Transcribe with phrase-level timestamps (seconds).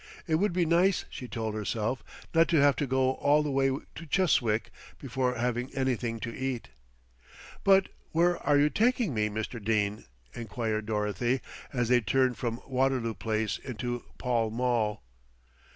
[0.25, 2.03] It would be nice, she told herself,
[2.33, 6.69] not to have to go all the way to Chiswick before having anything to eat.
[7.63, 9.63] "But where are you taking me, Mr.
[9.63, 11.39] Dene?" enquired Dorothy,
[11.71, 15.03] as they turned from Waterloo Place into Pall Mall.